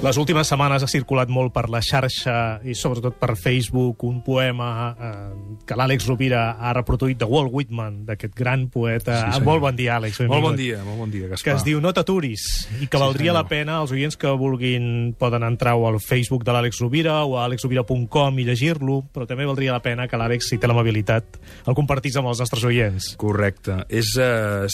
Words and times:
Les 0.00 0.16
últimes 0.16 0.48
setmanes 0.48 0.80
ha 0.80 0.86
circulat 0.88 1.28
molt 1.28 1.52
per 1.52 1.66
la 1.68 1.82
xarxa 1.84 2.34
i 2.64 2.72
sobretot 2.72 3.18
per 3.20 3.34
Facebook 3.36 4.00
un 4.08 4.22
poema 4.24 4.68
eh, 4.96 5.56
que 5.68 5.76
l'Àlex 5.76 6.06
Rovira 6.08 6.54
ha 6.56 6.70
reproduït 6.72 7.18
de 7.20 7.26
Walt 7.28 7.50
Whitman, 7.52 7.98
d'aquest 8.08 8.32
gran 8.38 8.62
poeta. 8.72 9.18
Sí, 9.18 9.34
senyor. 9.34 9.44
molt 9.44 9.60
bon 9.66 9.76
dia, 9.76 9.98
Àlex. 9.98 10.22
Molt 10.22 10.30
benvingut. 10.30 10.46
bon 10.48 10.56
dia, 10.56 10.78
molt 10.86 10.98
bon 11.02 11.12
dia, 11.12 11.26
Que 11.28 11.34
Gaspar. 11.34 11.56
es 11.58 11.66
diu 11.68 11.82
No 11.84 11.92
t'aturis 11.92 12.46
i 12.80 12.86
que 12.86 12.96
Sí, 12.96 13.02
valdria 13.02 13.28
senyor. 13.34 13.42
la 13.42 13.48
pena 13.50 13.76
els 13.82 13.92
oients 13.92 14.16
que 14.16 14.32
vulguin 14.40 15.12
poden 15.20 15.44
entrar 15.44 15.74
o 15.76 15.84
al 15.86 16.00
Facebook 16.00 16.44
de 16.48 16.52
l'Àlex 16.56 16.80
Rovira 16.80 17.18
o 17.26 17.36
a 17.36 17.44
alexrovira.com 17.44 18.38
i 18.40 18.44
llegir-lo, 18.48 19.02
però 19.12 19.26
també 19.28 19.44
valdria 19.44 19.72
la 19.76 19.82
pena 19.84 20.08
que 20.08 20.16
l'Àlex, 20.16 20.48
si 20.48 20.56
té 20.56 20.66
l'amabilitat, 20.66 21.36
el 21.66 21.74
compartís 21.76 22.16
amb 22.16 22.32
els 22.32 22.40
nostres 22.40 22.64
oients. 22.64 23.16
Correcte. 23.20 23.84
És, 23.90 24.16
eh, 24.16 24.64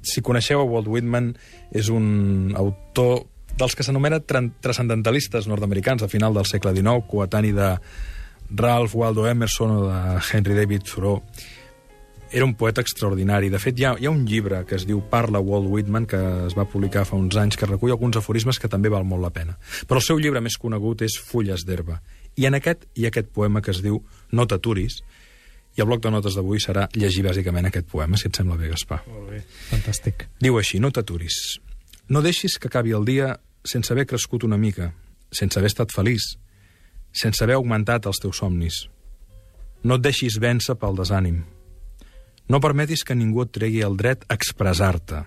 si 0.00 0.22
coneixeu 0.22 0.60
a 0.60 0.64
Walt 0.64 0.88
Whitman, 0.88 1.34
és 1.70 1.90
un 1.90 2.54
autor 2.56 3.26
dels 3.58 3.74
que 3.76 3.84
s'anomena 3.86 4.18
tran- 4.20 4.52
transcendentalistes 4.60 5.46
nord-americans 5.46 6.02
a 6.02 6.08
final 6.08 6.34
del 6.34 6.46
segle 6.46 6.72
XIX, 6.74 7.04
coetani 7.08 7.52
de 7.52 7.74
Ralph 8.50 8.94
Waldo 8.94 9.26
Emerson 9.28 9.70
o 9.70 9.88
de 9.88 10.20
Henry 10.32 10.54
David 10.54 10.82
Thoreau. 10.82 11.22
Era 12.34 12.44
un 12.44 12.56
poeta 12.56 12.80
extraordinari. 12.82 13.48
De 13.48 13.60
fet, 13.62 13.78
hi 13.78 13.84
ha, 13.86 13.92
hi 14.00 14.06
ha 14.06 14.10
un 14.10 14.24
llibre 14.26 14.64
que 14.66 14.74
es 14.74 14.84
diu 14.88 15.04
Parla 15.10 15.38
Walt 15.38 15.68
Whitman, 15.70 16.06
que 16.10 16.18
es 16.48 16.56
va 16.58 16.64
publicar 16.66 17.04
fa 17.06 17.14
uns 17.14 17.36
anys, 17.38 17.54
que 17.56 17.66
recull 17.68 17.92
alguns 17.94 18.16
aforismes 18.18 18.58
que 18.58 18.66
també 18.68 18.90
val 18.90 19.04
molt 19.06 19.22
la 19.22 19.30
pena. 19.30 19.54
Però 19.86 20.00
el 20.00 20.06
seu 20.06 20.18
llibre 20.18 20.42
més 20.42 20.56
conegut 20.58 21.04
és 21.06 21.14
Fulles 21.22 21.62
d'herba. 21.64 22.00
I 22.34 22.48
en 22.50 22.58
aquest 22.58 22.88
hi 22.98 23.06
ha 23.06 23.12
aquest 23.12 23.30
poema 23.30 23.62
que 23.62 23.70
es 23.70 23.78
diu 23.84 24.00
No 24.34 24.48
t'aturis, 24.50 24.98
i 25.76 25.80
el 25.82 25.86
bloc 25.86 26.02
de 26.02 26.10
notes 26.10 26.34
d'avui 26.34 26.58
serà 26.62 26.88
llegir 26.94 27.22
bàsicament 27.26 27.66
aquest 27.70 27.86
poema, 27.90 28.18
si 28.18 28.26
et 28.26 28.34
sembla 28.34 28.56
bé, 28.58 28.68
Gaspar. 28.72 29.00
Molt 29.10 29.30
bé. 29.30 29.40
Fantàstic. 29.70 30.26
Diu 30.42 30.58
així, 30.58 30.80
no 30.82 30.90
t'aturis. 30.90 31.60
No 32.08 32.20
deixis 32.20 32.58
que 32.58 32.68
acabi 32.68 32.92
el 32.92 33.04
dia 33.08 33.38
sense 33.64 33.92
haver 33.92 34.06
crescut 34.06 34.44
una 34.44 34.58
mica, 34.60 34.92
sense 35.32 35.58
haver 35.58 35.70
estat 35.72 35.92
feliç, 35.92 36.34
sense 37.12 37.44
haver 37.44 37.56
augmentat 37.56 38.06
els 38.06 38.20
teus 38.20 38.42
somnis. 38.42 38.84
No 39.84 39.96
et 39.96 40.04
deixis 40.04 40.36
vèncer 40.40 40.76
pel 40.80 40.98
desànim. 41.00 41.42
No 42.48 42.60
permetis 42.60 43.04
que 43.04 43.16
ningú 43.16 43.44
et 43.44 43.54
tregui 43.56 43.80
el 43.86 43.96
dret 43.96 44.24
a 44.28 44.36
expressar-te, 44.36 45.22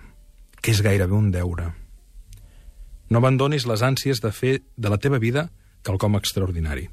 que 0.62 0.70
és 0.70 0.82
gairebé 0.82 1.16
un 1.18 1.32
deure. 1.34 1.72
No 3.10 3.18
abandonis 3.18 3.66
les 3.66 3.82
ànsies 3.82 4.22
de 4.22 4.30
fer 4.30 4.60
de 4.76 4.92
la 4.92 4.98
teva 5.02 5.18
vida 5.18 5.48
quelcom 5.82 6.18
extraordinari. 6.18 6.88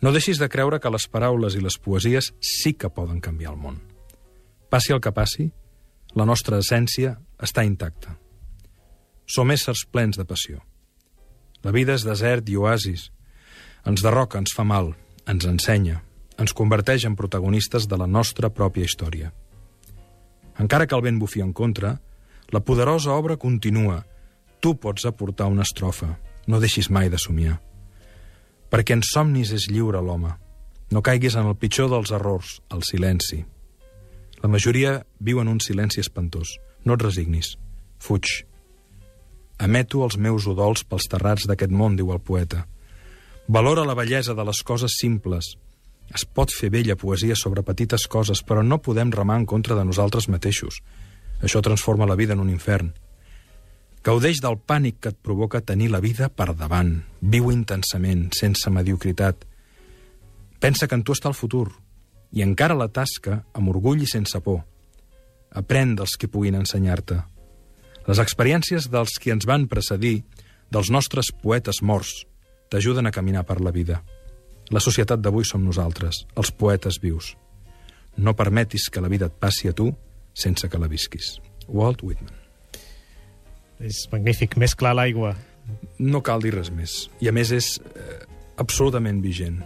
No 0.00 0.12
deixis 0.14 0.38
de 0.38 0.48
creure 0.48 0.78
que 0.80 0.90
les 0.94 1.06
paraules 1.10 1.54
i 1.58 1.62
les 1.62 1.78
poesies 1.78 2.32
sí 2.40 2.74
que 2.74 2.90
poden 2.90 3.20
canviar 3.20 3.54
el 3.54 3.62
món. 3.62 3.82
Passi 4.70 4.94
el 4.94 5.02
que 5.02 5.12
passi, 5.14 5.50
la 6.14 6.26
nostra 6.26 6.58
essència 6.62 7.18
està 7.42 7.64
intacta. 7.66 8.16
Som 9.28 9.52
éssers 9.52 9.84
plens 9.92 10.16
de 10.16 10.24
passió. 10.24 10.62
La 11.62 11.72
vida 11.74 11.92
és 11.94 12.06
desert 12.06 12.48
i 12.48 12.56
oasis. 12.56 13.10
Ens 13.84 14.02
derroca, 14.04 14.40
ens 14.40 14.54
fa 14.56 14.64
mal, 14.64 14.94
ens 15.28 15.44
ensenya, 15.44 16.00
ens 16.38 16.54
converteix 16.56 17.04
en 17.04 17.16
protagonistes 17.18 17.88
de 17.90 17.98
la 18.00 18.06
nostra 18.08 18.48
pròpia 18.48 18.88
història. 18.88 19.32
Encara 20.58 20.86
que 20.86 20.96
el 20.96 21.04
vent 21.04 21.20
bufi 21.20 21.42
en 21.44 21.52
contra, 21.52 21.98
la 22.50 22.60
poderosa 22.64 23.12
obra 23.12 23.36
continua. 23.36 24.04
Tu 24.60 24.74
pots 24.80 25.04
aportar 25.06 25.46
una 25.46 25.62
estrofa. 25.62 26.16
No 26.46 26.60
deixis 26.60 26.88
mai 26.90 27.10
de 27.12 27.18
somiar. 27.20 27.58
Perquè 28.72 28.96
en 28.96 29.04
somnis 29.04 29.52
és 29.52 29.68
lliure 29.68 30.00
l'home. 30.02 30.32
No 30.90 31.04
caiguis 31.04 31.36
en 31.36 31.46
el 31.46 31.56
pitjor 31.60 31.90
dels 31.92 32.10
errors, 32.16 32.58
el 32.72 32.82
silenci. 32.82 33.42
La 34.40 34.48
majoria 34.48 35.02
viu 35.20 35.42
en 35.42 35.52
un 35.52 35.60
silenci 35.60 36.00
espantós. 36.00 36.56
No 36.84 36.96
et 36.96 37.04
resignis. 37.04 37.56
Fuig. 38.00 38.48
Emeto 39.58 40.04
els 40.06 40.16
meus 40.16 40.46
udols 40.46 40.84
pels 40.86 41.08
terrats 41.10 41.48
d'aquest 41.50 41.72
món, 41.74 41.96
diu 41.98 42.12
el 42.14 42.20
poeta. 42.22 42.66
Valora 43.48 43.86
la 43.88 43.96
bellesa 43.98 44.34
de 44.38 44.44
les 44.44 44.62
coses 44.62 44.98
simples. 45.00 45.56
Es 46.14 46.24
pot 46.24 46.52
fer 46.54 46.70
bella 46.70 46.96
poesia 46.96 47.34
sobre 47.36 47.64
petites 47.64 48.06
coses, 48.06 48.42
però 48.44 48.62
no 48.62 48.78
podem 48.84 49.10
remar 49.12 49.38
en 49.40 49.46
contra 49.46 49.74
de 49.74 49.84
nosaltres 49.84 50.28
mateixos. 50.28 50.82
Això 51.42 51.62
transforma 51.62 52.06
la 52.06 52.16
vida 52.16 52.36
en 52.36 52.44
un 52.44 52.50
infern. 52.52 52.92
Gaudeix 54.04 54.38
del 54.40 54.56
pànic 54.62 55.00
que 55.02 55.10
et 55.12 55.18
provoca 55.20 55.60
tenir 55.60 55.90
la 55.90 56.00
vida 56.00 56.28
per 56.28 56.52
davant. 56.54 56.94
Viu 57.20 57.50
intensament, 57.52 58.28
sense 58.36 58.70
mediocritat. 58.70 59.42
Pensa 60.60 60.86
que 60.86 60.94
en 60.94 61.02
tu 61.02 61.16
està 61.16 61.28
el 61.32 61.36
futur 61.38 61.66
i 62.32 62.44
encara 62.44 62.76
la 62.78 62.88
tasca 62.92 63.42
amb 63.56 63.72
orgull 63.72 64.04
i 64.04 64.08
sense 64.10 64.38
por. 64.44 64.62
Aprèn 65.56 65.96
dels 65.98 66.16
que 66.20 66.28
puguin 66.30 66.60
ensenyar-te. 66.60 67.22
Les 68.08 68.20
experiències 68.22 68.86
dels 68.88 69.18
qui 69.20 69.32
ens 69.34 69.44
van 69.44 69.66
precedir, 69.68 70.22
dels 70.72 70.88
nostres 70.88 71.28
poetes 71.42 71.82
morts, 71.84 72.22
t'ajuden 72.72 73.08
a 73.08 73.12
caminar 73.12 73.44
per 73.44 73.58
la 73.60 73.72
vida. 73.72 74.00
La 74.72 74.80
societat 74.80 75.20
d'avui 75.20 75.44
som 75.44 75.64
nosaltres, 75.64 76.24
els 76.36 76.50
poetes 76.52 77.00
vius. 77.02 77.34
No 78.16 78.32
permetis 78.36 78.88
que 78.88 79.04
la 79.04 79.12
vida 79.12 79.28
et 79.28 79.36
passi 79.36 79.68
a 79.68 79.76
tu 79.76 79.90
sense 80.32 80.68
que 80.68 80.80
la 80.80 80.88
visquis. 80.88 81.36
Walt 81.68 82.02
Whitman. 82.02 82.32
És 83.78 84.06
magnífic. 84.12 84.56
Més 84.56 84.74
clar 84.74 84.94
l'aigua. 84.96 85.34
No 86.00 86.22
cal 86.24 86.40
dir 86.42 86.54
res 86.56 86.72
més. 86.72 87.04
I 87.20 87.28
a 87.28 87.34
més 87.36 87.52
és 87.52 87.74
eh, 87.92 88.22
absolutament 88.56 89.20
vigent. 89.22 89.60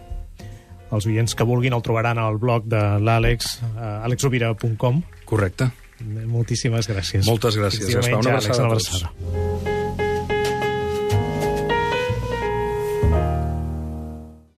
Els 0.93 1.07
oients 1.09 1.33
que 1.33 1.47
vulguin 1.47 1.73
el 1.73 1.81
trobaran 1.81 2.19
al 2.21 2.37
blog 2.37 2.67
de 2.69 2.81
l'Àlex, 3.01 3.55
uh, 3.71 4.03
alexrovira.com. 4.05 4.99
Correcte? 5.25 5.71
Moltíssimes 6.03 6.89
gràcies. 6.91 7.25
Moltes 7.27 7.57
gràcies, 7.59 7.85
Fins 7.85 7.95
diumenge, 7.95 8.19
Una 8.19 8.37
Àlex, 8.37 8.45
abraçada 8.49 8.67
una 8.67 8.75
abraçada. 8.75 9.42